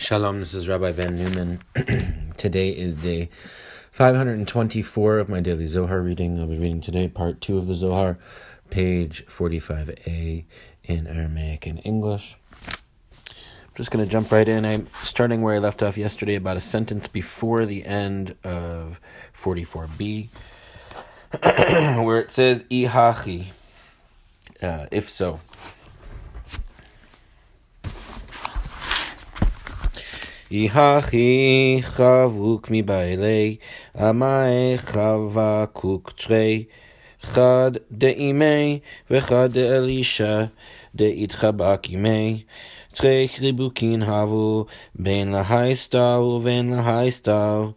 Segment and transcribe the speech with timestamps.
[0.00, 1.62] Shalom, this is Rabbi Ben Newman.
[2.38, 3.28] today is day
[3.92, 6.40] 524 of my daily Zohar reading.
[6.40, 8.16] I'll be reading today part 2 of the Zohar,
[8.70, 10.46] page 45a
[10.84, 12.34] in Aramaic and English.
[12.66, 14.64] I'm just going to jump right in.
[14.64, 18.98] I'm starting where I left off yesterday, about a sentence before the end of
[19.38, 20.28] 44b,
[22.06, 23.48] where it says, Ihachi,
[24.62, 25.40] uh, if so.
[30.50, 33.56] יהכי חבוק מבעלי,
[33.98, 36.64] עמי חבקוק תרי,
[37.22, 38.78] חד דאימי
[39.10, 40.44] וחד דאלישע,
[40.94, 42.42] דאיתחבק אימי.
[42.94, 47.70] תרי חיבוקין הבו, בין להייסתיו ובין להייסתיו.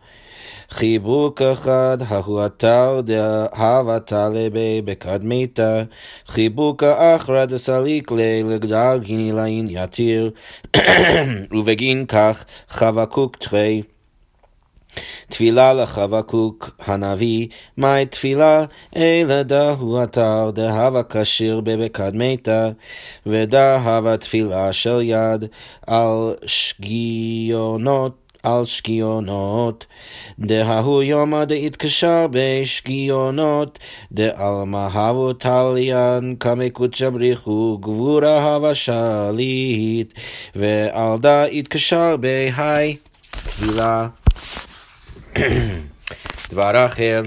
[0.74, 5.84] חיבוק אחד, ההוא עתר דהבתה לבי בקדמיתה,
[6.28, 10.32] חיבוק האחרא דסליק לי לגדר גיני לעין יתיר,
[11.56, 13.82] ובגין כך חבקוק תחי.
[15.30, 17.48] תפילה לחבקוק הנביא,
[17.78, 18.66] מהי תפילה?
[18.96, 22.70] אלא דהו אתר דהבה כשיר בבקדמיתא,
[23.26, 25.46] ודהבה תפילה של יד
[25.88, 29.86] על שגיונות על שגיונות,
[30.40, 33.80] דההו יומא דהתקשר בשגיונות,
[34.12, 36.36] דעלמא הבו תליין
[36.74, 40.14] קודשא בריחו גבורה הווה שליט,
[40.56, 42.98] ועל דה התקשר בהי
[43.32, 44.08] תפילה.
[46.52, 47.22] דבר אחר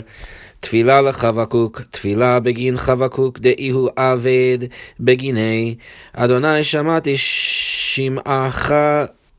[0.61, 4.59] תפילה לחבקוק, תפילה בגין חבקוק, דאי הוא עבד
[5.01, 5.75] בגיני,
[6.13, 8.73] אדוני שמעתי שמעך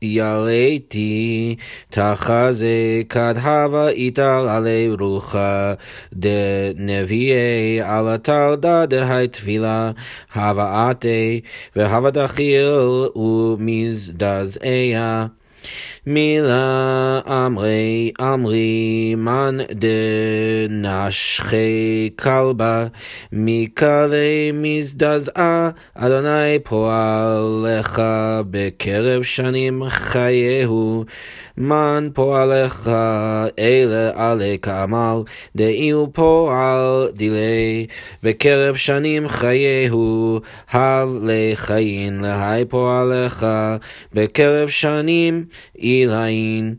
[0.02, 1.56] יראתי
[1.90, 5.74] תחזקת הווה איתר עלי רוחה
[6.12, 9.90] דנביאי על התרדה דהי תפילה
[10.34, 11.40] הבאתי
[11.76, 12.68] והווה דחיל
[13.16, 15.26] ומזדזעיה
[16.10, 19.56] מילה אמרי אמרי מן
[20.70, 22.86] דנשכי כלבה
[23.32, 28.02] מקלי מזדזעה אדוני פועלך
[28.50, 31.04] בקרב שנים חייהו
[31.58, 32.90] מן פועלך
[33.58, 35.22] אלה עלי כעמל
[35.56, 37.86] דאי הוא פועל דילי
[38.22, 43.46] בקרב שנים חייהו הב לחיים להי פועלך
[44.14, 45.44] בקרב שנים
[46.02, 46.74] אילאין.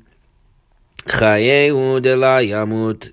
[1.07, 3.07] חייהו דלה ימות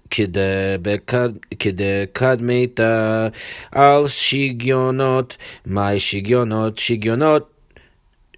[1.59, 3.29] כדקדמתה
[3.73, 5.37] על שגיונות,
[5.67, 6.79] מהי שגיונות?
[6.79, 7.51] שגיונות,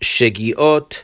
[0.00, 1.02] שגיאות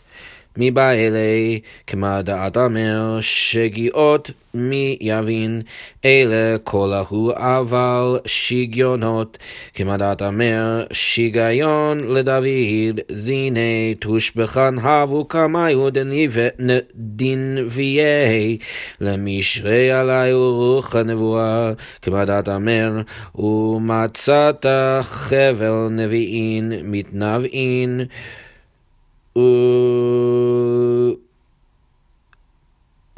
[0.57, 5.63] מבעלי, כמה דעת אומר, שגיאות מי יבין,
[6.05, 9.39] אלה כל ההוא אבל שגיונות,
[9.75, 15.89] כמה דעת אומר, שיגיון לדוד, זיני תושבחן הבו כמיו
[16.95, 18.59] דנביאי,
[19.01, 21.73] למשרי עלי ורוח הנבואה,
[22.03, 23.01] כמה דעת אומר,
[23.35, 24.67] ומצאת
[25.03, 28.01] חבל נביאין מתנבאין,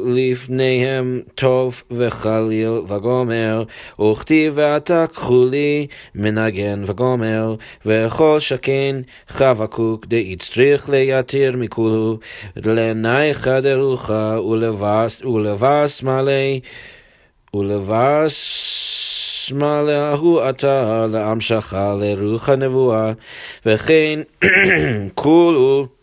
[0.00, 3.64] לפניהם טוב וחליל וגומר,
[4.00, 7.54] וכתיב ואתה קחו לי מנגן וגומר,
[7.86, 8.96] וכל שכן
[9.28, 12.18] חבקוק דאיצטריך ליתיר מכולו,
[12.56, 14.38] לנייך דרוחה
[15.22, 16.32] ולבס, מלא,
[17.54, 18.36] ולבס
[19.52, 23.12] מלא ההוא אתה להמשכה לרוח הנבואה,
[23.66, 24.20] וכן
[25.14, 25.95] כולו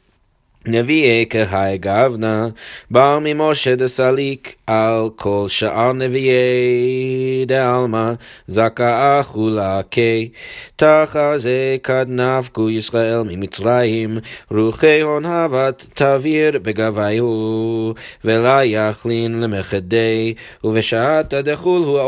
[0.65, 2.47] נביאי כהי גבנה,
[2.91, 8.11] בר ממשה דסליק, על כל שאר נביאי דעלמא,
[8.47, 10.29] זכה אכולה כי,
[10.75, 14.17] תחזה כד נפקו ישראל ממצרים,
[14.51, 17.93] רוחי הון הבת תביר בגביהו,
[18.25, 21.99] ולה יכלין למחדי, ובשעת הדחול הוא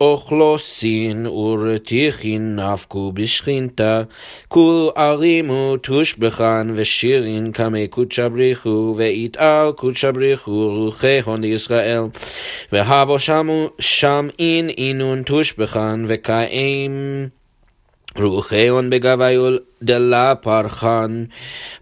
[0.00, 4.02] אוכלוסין ורתיחין נפקו בשכינתה,
[4.48, 12.02] כולו ערימו תושבחן ושירין קמי קודשא בריחו, ויתעל קודשא בריחו רוחי הון לישראל.
[12.72, 13.18] והבו
[13.78, 17.28] שם אין אינון תושבחן וקיים
[18.16, 21.24] רוחי בגביול דלה פרחן,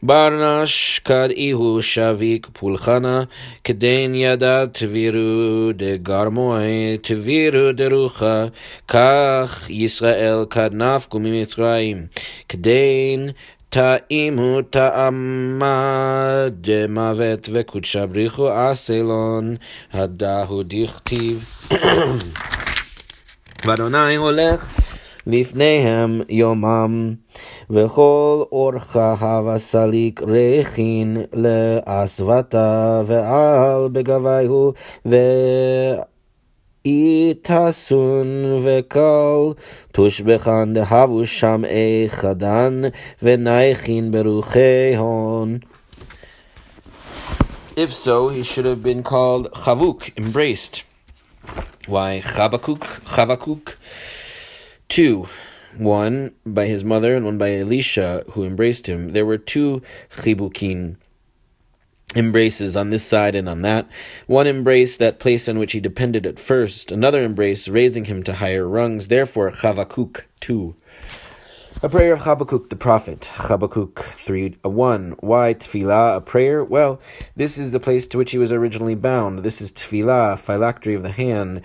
[0.03, 3.23] ברנש כד איהו שביק פולחנה,
[3.65, 8.45] כדין ידע תבירו דגרמוי, תבירו דרוחה,
[8.89, 12.07] כך ישראל כד נפקו ממצרים,
[12.49, 13.31] כדין
[13.69, 19.57] תאימו טעמה דמוות וקודשה בריחו אסלון,
[19.93, 21.45] הדהו דכתיב.
[23.65, 24.82] ואדוני הולך
[25.28, 27.14] לפניהם יומם,
[27.70, 34.74] וכל אורחה הווה סליק רכין לאסוותה, ועל בגביהו
[35.06, 35.16] ו...
[36.88, 38.28] איתסון
[38.64, 39.62] וקל,
[39.92, 42.82] תושבחן דהבו שם איכדן,
[43.24, 45.58] ונייכין ברוחי הון.
[47.76, 50.82] If so, he should have been called Chavuk, embraced.
[51.88, 52.84] Why Chabakuk?
[53.14, 53.66] Chavakuk?
[54.93, 55.27] Two.
[55.79, 59.13] One by his mother and one by Elisha, who embraced him.
[59.13, 59.81] There were two
[60.11, 60.97] chibukin,
[62.15, 63.89] embraces on this side and on that.
[64.27, 66.93] One embrace, that place on which he depended at first.
[66.93, 69.09] Another embrace, raising him to higher rungs.
[69.09, 70.77] Therefore, Chavakuk, two.
[71.83, 75.17] A prayer of Habakkuk the prophet, Habakkuk 3 1.
[75.21, 76.63] Why tefillah, a prayer?
[76.63, 77.01] Well,
[77.35, 79.39] this is the place to which he was originally bound.
[79.39, 81.63] This is tefillah, phylactery of the hand,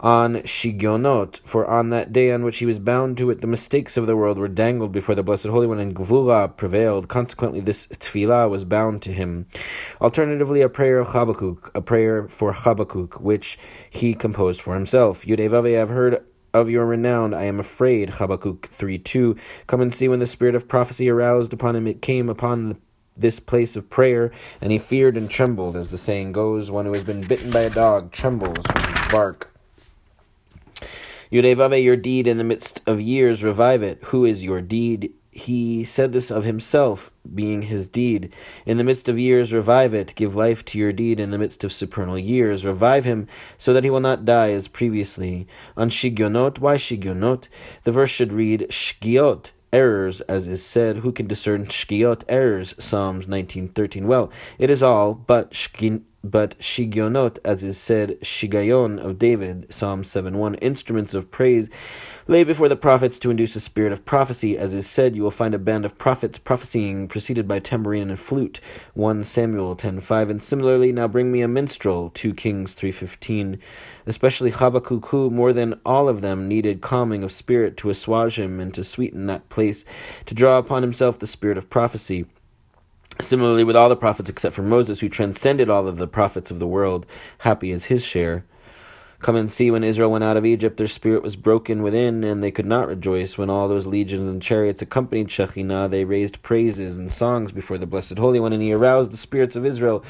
[0.00, 3.96] on Shigionot, for on that day on which he was bound to it, the mistakes
[3.96, 7.08] of the world were dangled before the Blessed Holy One, and Gevurah prevailed.
[7.08, 9.46] Consequently, this tefillah was bound to him.
[10.00, 13.58] Alternatively, a prayer of Habakkuk, a prayer for Habakkuk, which
[13.90, 15.24] he composed for himself.
[15.26, 18.10] Yudevave, I've heard of your renown I am afraid.
[18.10, 19.36] Habakkuk 3 2.
[19.66, 22.76] Come and see when the spirit of prophecy aroused upon him, it came upon the,
[23.16, 26.94] this place of prayer, and he feared and trembled, as the saying goes, one who
[26.94, 29.49] has been bitten by a dog trembles from his bark.
[31.32, 33.98] Yudevave, your deed in the midst of years, revive it.
[34.04, 35.12] Who is your deed?
[35.32, 38.32] he said this of himself, being his deed.
[38.66, 40.14] In the midst of years, revive it.
[40.16, 42.64] Give life to your deed in the midst of supernal years.
[42.64, 45.46] Revive him, so that he will not die as previously.
[45.76, 47.46] On Shigionot, why Shigionot?
[47.84, 50.98] The verse should read Shgiot, errors, as is said.
[50.98, 52.74] Who can discern Shgiot, errors?
[52.78, 54.06] Psalms 19.13.
[54.06, 60.02] Well, it is all but Shgin but Shigionot, as is said, Shigayon of David, Psalm
[60.02, 61.70] 7.1, instruments of praise
[62.26, 64.56] lay before the prophets to induce a spirit of prophecy.
[64.56, 68.18] As is said, you will find a band of prophets prophesying, preceded by tambourine and
[68.18, 68.60] flute.
[68.94, 70.30] 1 Samuel 10.5.
[70.30, 72.10] And similarly, now bring me a minstrel.
[72.14, 73.58] 2 Kings 3.15.
[74.06, 78.60] Especially Habakkuk, who, more than all of them, needed calming of spirit to assuage him
[78.60, 79.84] and to sweeten that place,
[80.26, 82.26] to draw upon himself the spirit of prophecy.
[83.20, 86.58] Similarly, with all the prophets except for Moses, who transcended all of the prophets of
[86.58, 87.06] the world,
[87.38, 88.44] happy is his share.
[89.20, 92.42] Come and see when Israel went out of Egypt, their spirit was broken within, and
[92.42, 93.36] they could not rejoice.
[93.36, 97.86] When all those legions and chariots accompanied Shekhinah, they raised praises and songs before the
[97.86, 100.02] Blessed Holy One, and he aroused the spirits of Israel.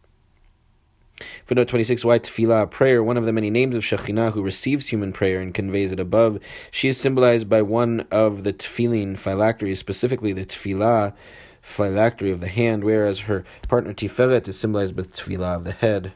[1.45, 5.13] Footnote 26, why tefillah, prayer, one of the many names of Shekhinah who receives human
[5.13, 6.39] prayer and conveys it above.
[6.71, 11.15] She is symbolized by one of the tefillin phylacteries, specifically the tefillah
[11.61, 15.73] phylactery of the hand, whereas her partner Tiferet is symbolized by the tefillah of the
[15.73, 16.13] head.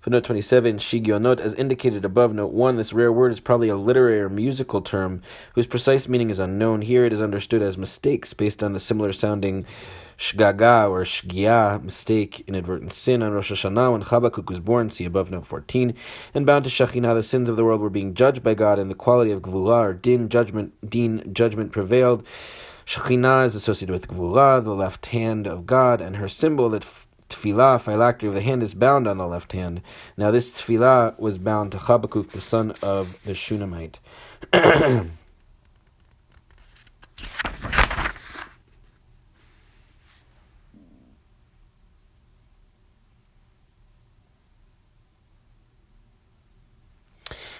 [0.00, 4.20] Footnote 27, Shigionot, as indicated above, note 1, this rare word is probably a literary
[4.20, 5.22] or musical term
[5.54, 6.82] whose precise meaning is unknown.
[6.82, 9.66] Here it is understood as mistakes based on the similar sounding
[10.16, 15.32] shgaga or shgia, mistake, inadvertent sin on Rosh Hashanah when Habakkuk was born, see above
[15.32, 15.92] note 14,
[16.32, 18.88] and bound to Shekhinah, the sins of the world were being judged by God, and
[18.88, 22.24] the quality of Gevurah or Din, judgment, Din, judgment prevailed.
[22.86, 26.84] Shekhinah is associated with Gevurah, the left hand of God, and her symbol that
[27.28, 29.82] tefillah, phylactery of the hand, is bound on the left hand.
[30.16, 33.98] Now this tefillah was bound to Habakkuk, the son of the Shunammite.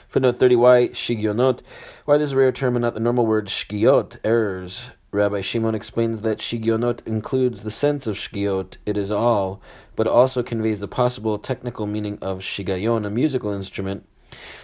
[0.09, 1.61] Footnote 30, why shigionot?
[2.07, 4.89] Why this rare term and not the normal word shgiot, errors?
[5.11, 9.61] Rabbi Shimon explains that shigionot includes the sense of shgiot, it is all,
[9.97, 14.07] but also conveys the possible technical meaning of shigayon, a musical instrument.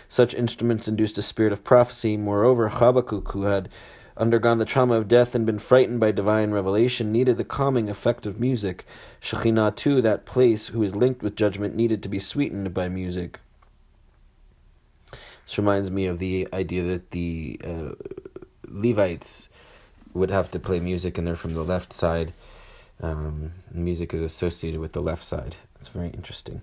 [0.06, 2.18] Such instruments induced a spirit of prophecy.
[2.18, 3.70] Moreover, Habakkuk, who had
[4.18, 8.26] undergone the trauma of death and been frightened by divine revelation, needed the calming effect
[8.26, 8.84] of music.
[9.22, 13.40] Shekhinah, too, that place who is linked with judgment, needed to be sweetened by music.
[15.46, 17.92] This reminds me of the idea that the uh,
[18.68, 19.48] Levites
[20.13, 22.33] would have to play music and they're from the left side.
[23.01, 25.55] Um, music is associated with the left side.
[25.79, 26.61] It's very interesting.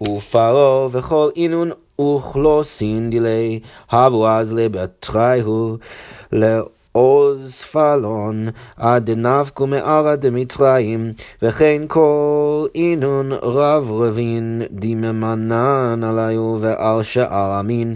[0.00, 1.70] ופרעה וכל אינון
[2.00, 3.60] וכלוסין דילי,
[3.90, 5.78] הבו אז לבטרייהו,
[6.93, 8.47] עוז פלון,
[8.77, 17.95] עד דנפקו מערה דמצרים, וכן כל אינון רב רבין, דממנן עליו ועל שאר המין,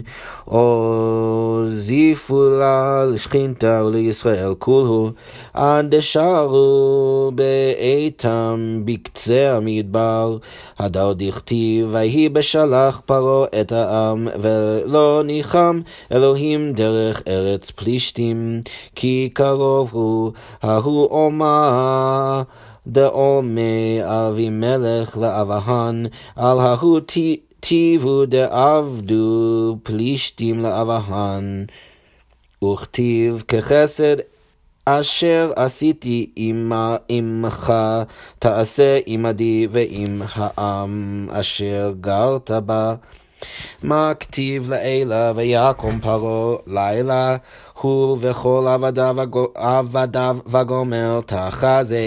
[0.50, 5.10] עוזיפו לה לשכינתה ולישראל כולו,
[5.54, 10.36] עד דשארו באיתם בקצה המדבר,
[10.78, 15.80] הדר דכתיב, ויהי בשלח פרעה את העם, ולא ניחם
[16.12, 18.60] אלוהים דרך ארץ פלישתים.
[18.94, 22.42] כי קרוב הוא, ההוא אומה
[22.86, 27.00] דעומי אבימלך לאבהן, על ההוא
[27.60, 31.66] טיבו דעבדו פלישתים לאבהן.
[32.64, 34.16] וכתיב כחסד
[34.84, 36.30] אשר עשיתי
[37.08, 37.72] עמך
[38.38, 42.94] תעשה עמדי ועם העם אשר גרת בה.
[43.82, 47.36] מה כתיב לעילה ויקום פרעה לילה?
[47.80, 48.66] הוא וכל
[49.54, 52.00] עבדיו, וגומר תחזה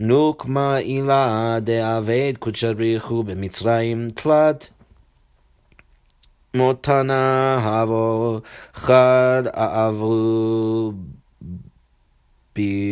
[0.00, 4.68] נוקמה עילה דאבד קודשא בריחו במצרים תלת
[6.54, 8.40] מותנה הבו
[8.74, 10.92] חד עברו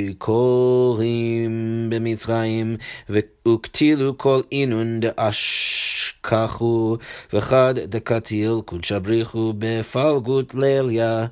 [0.08, 2.76] ביקורים במצרים,
[3.10, 6.96] וקטילו כל אינון דאשכחו,
[7.32, 11.26] וחד דקטיל קודשא בריחו בפלגות ליליה,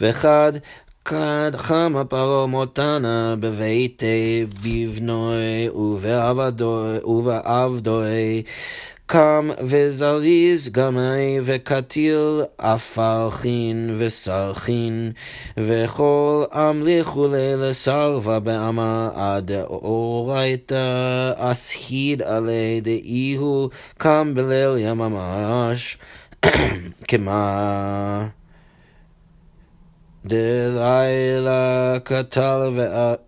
[0.00, 0.52] וחד
[1.04, 5.68] כד חמה פרעה מותנה בביתי בבנוי
[7.04, 8.42] ובעבדוי
[9.10, 15.12] קם וזריז גמי וקטיל אפרחין וסרחין
[15.58, 21.32] וכל אמליכו לסרבה בעמה עד אורייתא.
[21.36, 25.98] אסהיד עלי דאיהו קם בליל ים ממש
[27.08, 28.28] כמה
[30.24, 33.27] דלילה קטל ואת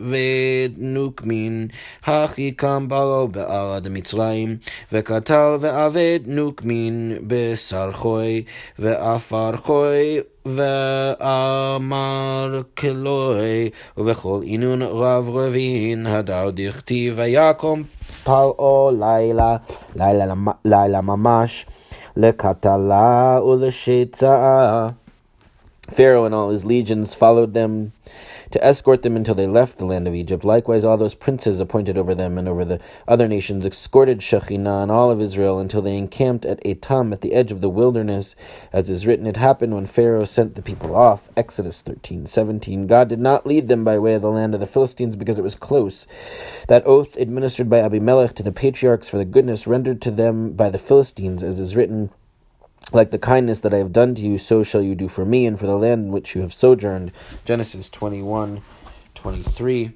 [0.00, 1.68] ונוקמין,
[2.04, 4.56] הכי קם פרעה בערד מצרים,
[4.92, 8.42] וקטל ועבד נוקמין בסרחוי,
[8.78, 11.82] ועפרחוי, ואמר
[12.78, 17.82] כלוי, ובכל עינון רב רבין, הדר דכתיב, ויקום
[18.24, 19.56] פרעה לילה,
[19.96, 21.66] לילה, לילה ממש,
[22.16, 24.88] לקטלה ולשצעה.
[25.90, 27.92] Pharaoh and all his legions followed them
[28.50, 30.44] to escort them until they left the land of Egypt.
[30.44, 34.90] Likewise, all those princes appointed over them and over the other nations escorted Shekhinah and
[34.90, 38.34] all of Israel until they encamped at Etam at the edge of the wilderness.
[38.72, 41.28] As is written, it happened when Pharaoh sent the people off.
[41.36, 42.86] Exodus 13, 17.
[42.86, 45.44] God did not lead them by way of the land of the Philistines because it
[45.44, 46.06] was close.
[46.68, 50.70] That oath administered by Abimelech to the patriarchs for the goodness rendered to them by
[50.70, 52.10] the Philistines, as is written,
[52.92, 55.46] like the kindness that I have done to you, so shall you do for me
[55.46, 57.12] and for the land in which you have sojourned.
[57.44, 58.62] Genesis 21
[59.14, 59.92] 23.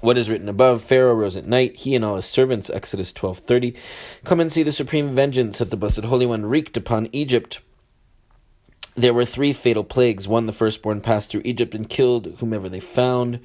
[0.00, 3.74] What is written above, Pharaoh rose at night, he and all his servants, Exodus 12:30.
[4.24, 7.60] Come and see the supreme vengeance that the blessed Holy One wreaked upon Egypt.
[8.96, 10.26] There were three fatal plagues.
[10.26, 13.40] One, the firstborn passed through Egypt and killed whomever they found.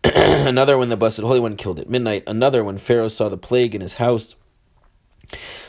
[0.04, 2.22] Another when the Blessed Holy One killed at midnight.
[2.26, 4.36] Another when Pharaoh saw the plague in his house.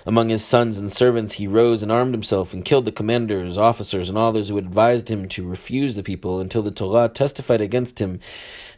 [0.06, 4.08] Among his sons and servants, he rose and armed himself and killed the commanders, officers,
[4.08, 7.60] and all those who had advised him to refuse the people until the Torah testified
[7.60, 8.20] against him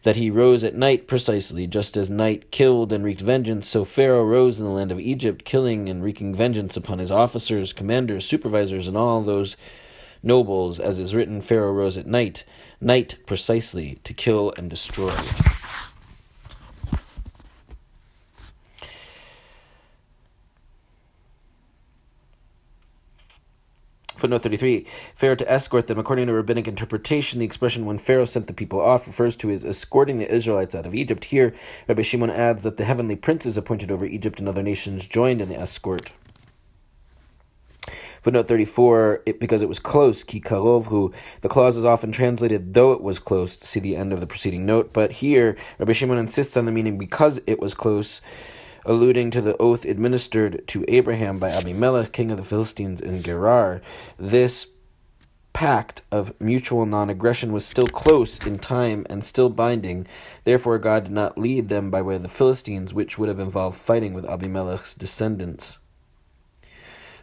[0.03, 3.67] that he rose at night precisely, just as night killed and wreaked vengeance.
[3.67, 7.73] So Pharaoh rose in the land of Egypt, killing and wreaking vengeance upon his officers,
[7.73, 9.55] commanders, supervisors, and all those
[10.23, 12.43] nobles, as is written, Pharaoh rose at night,
[12.81, 15.15] night precisely, to kill and destroy.
[24.21, 24.85] Footnote 33.
[25.15, 25.97] Pharaoh to escort them.
[25.97, 29.65] According to rabbinic interpretation, the expression when Pharaoh sent the people off refers to his
[29.65, 31.25] escorting the Israelites out of Egypt.
[31.25, 31.55] Here,
[31.87, 35.49] Rabbi Shimon adds that the heavenly princes appointed over Egypt and other nations joined in
[35.49, 36.11] the escort.
[38.21, 41.11] Footnote 34, it, because it was close, ki karovhu,
[41.41, 44.63] the clause is often translated though it was close, see the end of the preceding
[44.63, 48.21] note, but here Rabbi Shimon insists on the meaning because it was close,
[48.85, 53.81] alluding to the oath administered to Abraham by Abimelech, king of the Philistines in Gerar.
[54.19, 54.67] This
[55.53, 60.05] pact of mutual non aggression was still close in time and still binding.
[60.43, 63.77] Therefore, God did not lead them by way of the Philistines, which would have involved
[63.77, 65.79] fighting with Abimelech's descendants.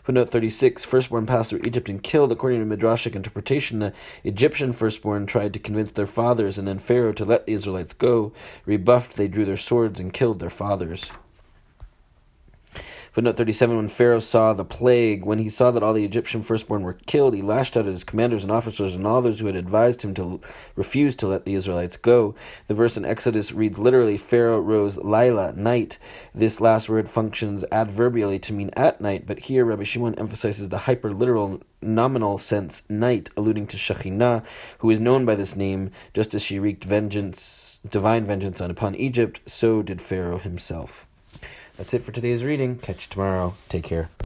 [0.08, 2.32] Footnote 36 Firstborn passed through Egypt and killed.
[2.32, 3.92] According to Midrashic interpretation, the
[4.24, 8.32] Egyptian firstborn tried to convince their fathers and then Pharaoh to let the Israelites go.
[8.64, 11.10] Rebuffed, they drew their swords and killed their fathers.
[13.18, 16.84] Footnote 37 When Pharaoh saw the plague, when he saw that all the Egyptian firstborn
[16.84, 19.56] were killed, he lashed out at his commanders and officers and all those who had
[19.56, 20.40] advised him to
[20.76, 22.36] refuse to let the Israelites go.
[22.68, 25.98] The verse in Exodus reads literally Pharaoh rose Laila, night.
[26.32, 30.78] This last word functions adverbially to mean at night, but here Rabbi Shimon emphasizes the
[30.78, 34.44] hyperliteral nominal sense night, alluding to Shekhinah,
[34.78, 39.40] who is known by this name, just as she wreaked vengeance, divine vengeance upon Egypt,
[39.44, 41.07] so did Pharaoh himself.
[41.78, 42.76] That's it for today's reading.
[42.76, 43.54] Catch you tomorrow.
[43.68, 44.10] Take care.